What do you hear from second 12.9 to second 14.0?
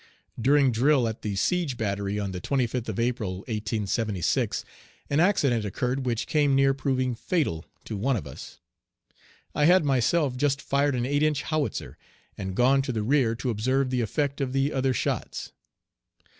the rear to observe